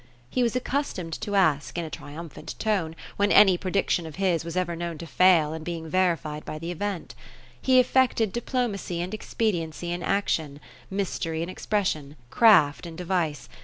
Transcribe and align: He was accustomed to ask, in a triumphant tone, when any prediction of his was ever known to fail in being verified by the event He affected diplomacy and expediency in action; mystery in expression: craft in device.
He 0.31 0.41
was 0.41 0.55
accustomed 0.55 1.13
to 1.21 1.35
ask, 1.35 1.77
in 1.77 1.85
a 1.85 1.91
triumphant 1.91 2.55
tone, 2.57 2.95
when 3.17 3.31
any 3.31 3.55
prediction 3.55 4.07
of 4.07 4.15
his 4.15 4.43
was 4.43 4.57
ever 4.57 4.75
known 4.75 4.97
to 4.97 5.05
fail 5.05 5.53
in 5.53 5.63
being 5.63 5.87
verified 5.87 6.43
by 6.43 6.57
the 6.57 6.71
event 6.71 7.13
He 7.61 7.79
affected 7.79 8.33
diplomacy 8.33 8.99
and 8.99 9.13
expediency 9.13 9.91
in 9.91 10.01
action; 10.01 10.59
mystery 10.89 11.43
in 11.43 11.49
expression: 11.49 12.15
craft 12.31 12.87
in 12.87 12.95
device. 12.95 13.47